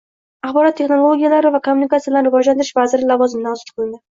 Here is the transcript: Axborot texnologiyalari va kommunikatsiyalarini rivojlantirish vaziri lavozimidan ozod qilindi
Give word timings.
Axborot 0.47 0.79
texnologiyalari 0.79 1.51
va 1.57 1.61
kommunikatsiyalarini 1.69 2.31
rivojlantirish 2.33 2.75
vaziri 2.81 3.09
lavozimidan 3.13 3.55
ozod 3.57 3.75
qilindi 3.77 4.05